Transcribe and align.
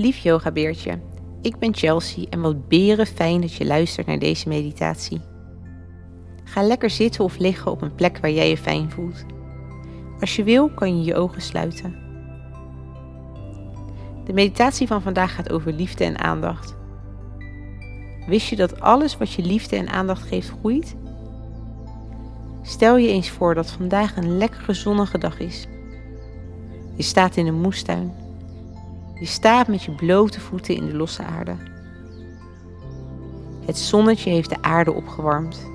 Lief 0.00 0.18
yogabeertje, 0.18 0.98
ik 1.42 1.58
ben 1.58 1.74
Chelsea 1.74 2.24
en 2.30 2.40
wat 2.40 2.68
beren 2.68 3.06
fijn 3.06 3.40
dat 3.40 3.52
je 3.52 3.64
luistert 3.64 4.06
naar 4.06 4.18
deze 4.18 4.48
meditatie. 4.48 5.20
Ga 6.44 6.62
lekker 6.62 6.90
zitten 6.90 7.24
of 7.24 7.38
liggen 7.38 7.70
op 7.70 7.82
een 7.82 7.94
plek 7.94 8.18
waar 8.18 8.30
jij 8.30 8.48
je 8.48 8.56
fijn 8.56 8.90
voelt. 8.90 9.24
Als 10.20 10.36
je 10.36 10.44
wil 10.44 10.68
kan 10.68 10.98
je 10.98 11.04
je 11.04 11.14
ogen 11.14 11.42
sluiten. 11.42 11.96
De 14.24 14.32
meditatie 14.32 14.86
van 14.86 15.02
vandaag 15.02 15.34
gaat 15.34 15.52
over 15.52 15.72
liefde 15.72 16.04
en 16.04 16.18
aandacht. 16.18 16.76
Wist 18.26 18.48
je 18.48 18.56
dat 18.56 18.80
alles 18.80 19.16
wat 19.16 19.32
je 19.32 19.42
liefde 19.42 19.76
en 19.76 19.88
aandacht 19.88 20.28
geeft 20.28 20.52
groeit? 20.58 20.96
Stel 22.62 22.96
je 22.96 23.08
eens 23.08 23.30
voor 23.30 23.54
dat 23.54 23.70
vandaag 23.70 24.16
een 24.16 24.36
lekkere 24.36 24.72
zonnige 24.72 25.18
dag 25.18 25.38
is. 25.38 25.66
Je 26.96 27.02
staat 27.02 27.36
in 27.36 27.46
een 27.46 27.60
moestuin 27.60 28.26
je 29.20 29.26
staat 29.26 29.68
met 29.68 29.82
je 29.82 29.90
blote 29.90 30.40
voeten 30.40 30.74
in 30.74 30.86
de 30.86 30.96
losse 30.96 31.22
aarde. 31.22 31.56
Het 33.64 33.78
zonnetje 33.78 34.30
heeft 34.30 34.48
de 34.48 34.62
aarde 34.62 34.92
opgewarmd. 34.92 35.66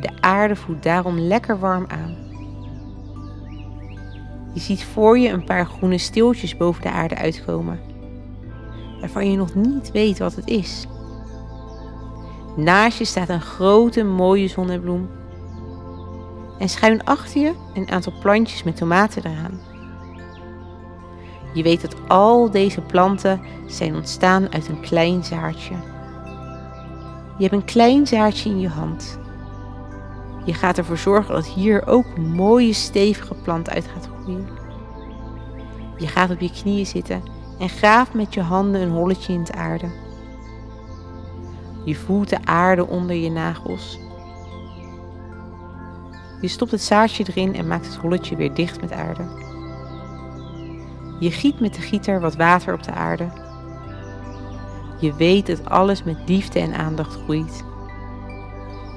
De 0.00 0.10
aarde 0.20 0.56
voelt 0.56 0.82
daarom 0.82 1.18
lekker 1.18 1.58
warm 1.58 1.86
aan. 1.88 2.16
Je 4.52 4.60
ziet 4.60 4.84
voor 4.84 5.18
je 5.18 5.28
een 5.28 5.44
paar 5.44 5.66
groene 5.66 5.98
steeltjes 5.98 6.56
boven 6.56 6.82
de 6.82 6.90
aarde 6.90 7.14
uitkomen, 7.14 7.80
waarvan 9.00 9.30
je 9.30 9.36
nog 9.36 9.54
niet 9.54 9.90
weet 9.90 10.18
wat 10.18 10.34
het 10.34 10.48
is. 10.48 10.86
Naast 12.56 12.98
je 12.98 13.04
staat 13.04 13.28
een 13.28 13.40
grote 13.40 14.02
mooie 14.02 14.48
zonnebloem. 14.48 15.08
En 16.58 16.68
schuin 16.68 17.04
achter 17.04 17.40
je 17.40 17.54
een 17.74 17.90
aantal 17.90 18.12
plantjes 18.20 18.62
met 18.62 18.76
tomaten 18.76 19.26
eraan. 19.26 19.71
Je 21.52 21.62
weet 21.62 21.80
dat 21.80 21.96
al 22.08 22.50
deze 22.50 22.80
planten 22.80 23.40
zijn 23.66 23.94
ontstaan 23.94 24.52
uit 24.52 24.68
een 24.68 24.80
klein 24.80 25.24
zaadje. 25.24 25.74
Je 27.38 27.48
hebt 27.48 27.52
een 27.52 27.64
klein 27.64 28.06
zaadje 28.06 28.50
in 28.50 28.60
je 28.60 28.68
hand. 28.68 29.18
Je 30.44 30.54
gaat 30.54 30.78
ervoor 30.78 30.98
zorgen 30.98 31.34
dat 31.34 31.46
hier 31.46 31.86
ook 31.86 32.04
een 32.14 32.32
mooie 32.32 32.72
stevige 32.72 33.34
plant 33.34 33.70
uit 33.70 33.86
gaat 33.86 34.08
groeien. 34.20 34.48
Je 35.96 36.06
gaat 36.06 36.30
op 36.30 36.40
je 36.40 36.50
knieën 36.50 36.86
zitten 36.86 37.22
en 37.58 37.68
graaft 37.68 38.14
met 38.14 38.34
je 38.34 38.40
handen 38.40 38.80
een 38.80 38.90
holletje 38.90 39.32
in 39.32 39.44
de 39.44 39.52
aarde. 39.52 39.90
Je 41.84 41.94
voelt 41.94 42.28
de 42.28 42.44
aarde 42.44 42.86
onder 42.86 43.16
je 43.16 43.30
nagels. 43.30 43.98
Je 46.40 46.48
stopt 46.48 46.70
het 46.70 46.82
zaadje 46.82 47.24
erin 47.28 47.54
en 47.54 47.66
maakt 47.66 47.86
het 47.86 47.96
holletje 47.96 48.36
weer 48.36 48.54
dicht 48.54 48.80
met 48.80 48.92
aarde. 48.92 49.41
Je 51.22 51.30
giet 51.30 51.60
met 51.60 51.74
de 51.74 51.80
gieter 51.80 52.20
wat 52.20 52.36
water 52.36 52.74
op 52.74 52.82
de 52.82 52.92
aarde. 52.92 53.28
Je 55.00 55.14
weet 55.14 55.46
dat 55.46 55.64
alles 55.64 56.02
met 56.02 56.16
liefde 56.26 56.60
en 56.60 56.74
aandacht 56.74 57.14
groeit. 57.22 57.64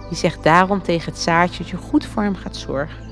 Je 0.10 0.16
zegt 0.16 0.44
daarom 0.44 0.82
tegen 0.82 1.12
het 1.12 1.22
zaadje 1.22 1.58
dat 1.58 1.70
je 1.70 1.78
goed 1.78 2.06
voor 2.06 2.24
hem 2.24 2.36
gaat 2.36 2.56
zorgen. 2.56 3.04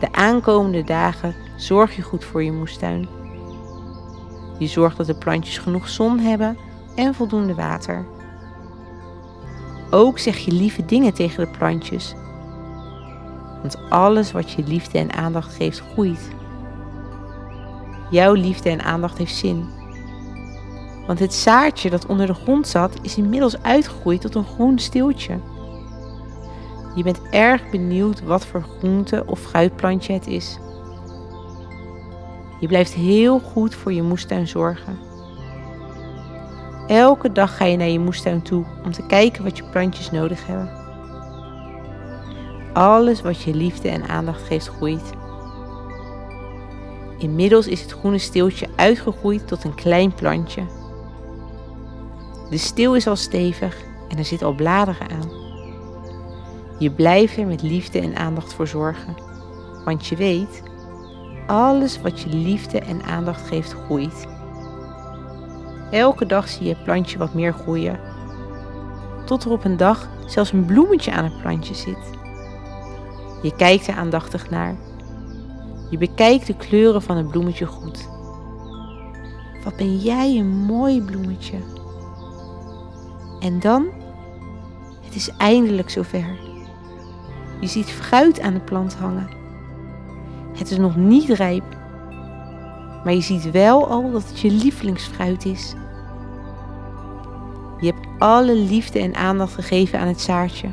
De 0.00 0.12
aankomende 0.12 0.84
dagen 0.84 1.34
zorg 1.56 1.96
je 1.96 2.02
goed 2.02 2.24
voor 2.24 2.42
je 2.42 2.52
moestuin. 2.52 3.08
Je 4.58 4.66
zorgt 4.66 4.96
dat 4.96 5.06
de 5.06 5.14
plantjes 5.14 5.58
genoeg 5.58 5.88
zon 5.88 6.18
hebben 6.18 6.58
en 6.96 7.14
voldoende 7.14 7.54
water. 7.54 8.06
Ook 9.90 10.18
zeg 10.18 10.38
je 10.38 10.52
lieve 10.52 10.84
dingen 10.84 11.14
tegen 11.14 11.44
de 11.44 11.58
plantjes. 11.58 12.14
Want 13.60 13.90
alles 13.90 14.32
wat 14.32 14.50
je 14.50 14.62
liefde 14.62 14.98
en 14.98 15.12
aandacht 15.12 15.54
geeft 15.54 15.82
groeit. 15.92 16.42
Jouw 18.14 18.32
liefde 18.32 18.70
en 18.70 18.82
aandacht 18.82 19.18
heeft 19.18 19.34
zin. 19.34 19.68
Want 21.06 21.18
het 21.18 21.34
zaadje 21.34 21.90
dat 21.90 22.06
onder 22.06 22.26
de 22.26 22.34
grond 22.34 22.68
zat, 22.68 22.98
is 23.02 23.16
inmiddels 23.16 23.62
uitgegroeid 23.62 24.20
tot 24.20 24.34
een 24.34 24.44
groen 24.44 24.78
steeltje. 24.78 25.38
Je 26.94 27.02
bent 27.02 27.20
erg 27.30 27.70
benieuwd 27.70 28.22
wat 28.22 28.46
voor 28.46 28.66
groente 28.78 29.24
of 29.26 29.40
fruitplantje 29.40 30.12
het 30.12 30.26
is. 30.26 30.58
Je 32.60 32.66
blijft 32.66 32.92
heel 32.92 33.38
goed 33.38 33.74
voor 33.74 33.92
je 33.92 34.02
moestuin 34.02 34.48
zorgen. 34.48 34.98
Elke 36.86 37.32
dag 37.32 37.56
ga 37.56 37.64
je 37.64 37.76
naar 37.76 37.88
je 37.88 38.00
moestuin 38.00 38.42
toe 38.42 38.64
om 38.84 38.92
te 38.92 39.06
kijken 39.06 39.44
wat 39.44 39.56
je 39.56 39.64
plantjes 39.64 40.10
nodig 40.10 40.46
hebben. 40.46 40.70
Alles 42.72 43.22
wat 43.22 43.42
je 43.42 43.54
liefde 43.54 43.88
en 43.88 44.08
aandacht 44.08 44.42
geeft 44.42 44.68
groeit. 44.68 45.12
Inmiddels 47.18 47.66
is 47.66 47.80
het 47.80 47.92
groene 47.92 48.18
steeltje 48.18 48.68
uitgegroeid 48.76 49.48
tot 49.48 49.64
een 49.64 49.74
klein 49.74 50.14
plantje. 50.14 50.62
De 52.50 52.58
steel 52.58 52.96
is 52.96 53.06
al 53.06 53.16
stevig 53.16 53.76
en 54.08 54.18
er 54.18 54.24
zitten 54.24 54.46
al 54.46 54.54
bladeren 54.54 55.10
aan. 55.10 55.30
Je 56.78 56.90
blijft 56.90 57.36
er 57.36 57.46
met 57.46 57.62
liefde 57.62 58.00
en 58.00 58.16
aandacht 58.16 58.54
voor 58.54 58.66
zorgen, 58.66 59.14
want 59.84 60.06
je 60.06 60.16
weet, 60.16 60.62
alles 61.46 62.00
wat 62.00 62.20
je 62.20 62.28
liefde 62.28 62.78
en 62.78 63.02
aandacht 63.02 63.46
geeft 63.46 63.72
groeit. 63.72 64.26
Elke 65.90 66.26
dag 66.26 66.48
zie 66.48 66.66
je 66.66 66.74
het 66.74 66.84
plantje 66.84 67.18
wat 67.18 67.34
meer 67.34 67.52
groeien, 67.52 68.00
tot 69.24 69.44
er 69.44 69.50
op 69.50 69.64
een 69.64 69.76
dag 69.76 70.08
zelfs 70.26 70.52
een 70.52 70.64
bloemetje 70.64 71.12
aan 71.12 71.24
het 71.24 71.40
plantje 71.40 71.74
zit. 71.74 72.10
Je 73.42 73.56
kijkt 73.56 73.86
er 73.86 73.94
aandachtig 73.94 74.50
naar 74.50 74.76
je 75.90 75.98
bekijkt 75.98 76.46
de 76.46 76.56
kleuren 76.56 77.02
van 77.02 77.16
het 77.16 77.28
bloemetje 77.28 77.66
goed. 77.66 78.08
Wat 79.64 79.76
ben 79.76 79.96
jij 79.96 80.38
een 80.38 80.56
mooi 80.56 81.02
bloemetje. 81.02 81.56
En 83.40 83.60
dan, 83.60 83.86
het 85.04 85.14
is 85.14 85.30
eindelijk 85.36 85.90
zover. 85.90 86.38
Je 87.60 87.66
ziet 87.66 87.90
fruit 87.90 88.40
aan 88.40 88.54
de 88.54 88.60
plant 88.60 88.94
hangen. 88.94 89.28
Het 90.54 90.70
is 90.70 90.78
nog 90.78 90.96
niet 90.96 91.28
rijp, 91.28 91.64
maar 93.04 93.12
je 93.12 93.20
ziet 93.20 93.50
wel 93.50 93.88
al 93.88 94.10
dat 94.12 94.28
het 94.28 94.40
je 94.40 94.50
lievelingsfruit 94.50 95.44
is. 95.44 95.74
Je 97.80 97.86
hebt 97.86 98.06
alle 98.18 98.54
liefde 98.54 98.98
en 98.98 99.14
aandacht 99.14 99.54
gegeven 99.54 99.98
aan 99.98 100.08
het 100.08 100.20
zaadje. 100.20 100.68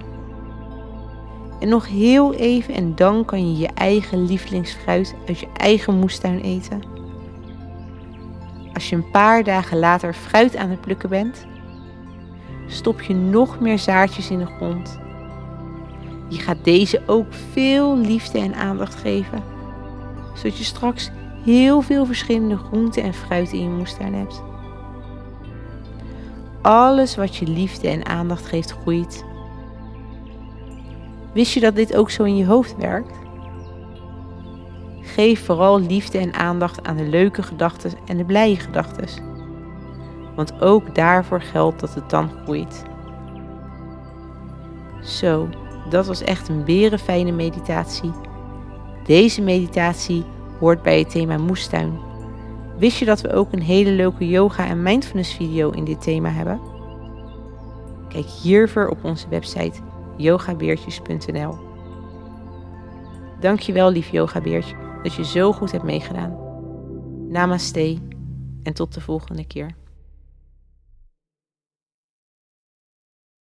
En 1.61 1.69
nog 1.69 1.88
heel 1.88 2.33
even 2.33 2.73
en 2.73 2.95
dan 2.95 3.25
kan 3.25 3.51
je 3.51 3.57
je 3.57 3.67
eigen 3.67 4.25
lievelingsfruit 4.25 5.16
uit 5.27 5.39
je 5.39 5.47
eigen 5.53 5.99
moestuin 5.99 6.39
eten. 6.39 6.81
Als 8.73 8.89
je 8.89 8.95
een 8.95 9.11
paar 9.11 9.44
dagen 9.44 9.79
later 9.79 10.13
fruit 10.13 10.55
aan 10.55 10.69
het 10.69 10.81
plukken 10.81 11.09
bent, 11.09 11.45
stop 12.67 13.01
je 13.01 13.13
nog 13.13 13.59
meer 13.59 13.79
zaadjes 13.79 14.29
in 14.29 14.39
de 14.39 14.45
grond. 14.45 14.99
Je 16.29 16.39
gaat 16.39 16.63
deze 16.63 17.01
ook 17.05 17.33
veel 17.51 17.97
liefde 17.97 18.39
en 18.39 18.55
aandacht 18.55 18.95
geven, 18.95 19.43
zodat 20.33 20.57
je 20.57 20.63
straks 20.63 21.11
heel 21.43 21.81
veel 21.81 22.05
verschillende 22.05 22.57
groenten 22.57 23.03
en 23.03 23.13
fruit 23.13 23.51
in 23.51 23.61
je 23.61 23.69
moestuin 23.69 24.13
hebt. 24.13 24.43
Alles 26.61 27.16
wat 27.16 27.35
je 27.35 27.47
liefde 27.47 27.88
en 27.89 28.05
aandacht 28.05 28.45
geeft 28.45 28.72
groeit. 28.72 29.25
Wist 31.34 31.53
je 31.53 31.59
dat 31.59 31.75
dit 31.75 31.96
ook 31.96 32.09
zo 32.09 32.24
in 32.24 32.38
je 32.38 32.46
hoofd 32.46 32.75
werkt? 32.78 33.16
Geef 35.02 35.46
vooral 35.46 35.80
liefde 35.80 36.18
en 36.18 36.34
aandacht 36.34 36.84
aan 36.88 36.97
de 36.97 37.08
leuke 37.08 37.44
gedachten 37.44 37.92
en 38.06 38.18
de 38.18 38.25
blije 38.25 38.56
gedachten. 38.56 39.08
Want 40.36 40.62
ook 40.62 40.96
daarvoor 40.96 41.41
geldt 41.41 41.80
dat 41.80 41.94
het 41.94 42.09
dan 42.09 42.30
groeit. 42.44 42.84
Zo, 45.02 45.50
dat 45.90 46.08
was 46.08 46.22
echt 46.22 46.50
een 46.50 46.64
berenfijne 46.64 47.31
meditatie. 47.31 48.11
Deze 49.05 49.41
meditatie 49.41 50.26
hoort 50.59 50.82
bij 50.82 51.00
het 51.00 51.09
thema 51.09 51.38
moestuin. 51.38 52.00
Wist 52.78 52.97
je 52.97 53.05
dat 53.05 53.22
we 53.22 53.34
ook 53.34 53.52
een 53.52 53.61
hele 53.61 53.91
leuke 53.91 54.28
yoga 54.28 54.67
en 54.67 54.84
mindfulness 54.84 55.34
video 55.34 55.70
in 55.70 55.84
dit 55.84 56.02
thema 56.02 56.29
hebben? 56.29 56.61
Kijk 58.08 58.26
hiervoor 58.26 58.88
op 58.88 59.03
onze 59.03 59.28
website 59.29 59.79
yogabeertjes.nl. 60.17 61.58
Dankjewel 63.40 63.91
lief 63.91 64.09
yogabeertje 64.09 64.75
dat 65.03 65.13
je 65.13 65.25
zo 65.25 65.52
goed 65.52 65.72
hebt 65.72 65.84
meegedaan. 65.84 66.37
Namaste 67.29 67.97
en 68.63 68.73
tot 68.73 68.93
de 68.93 69.02
volgende 69.02 69.46
keer. 69.46 69.75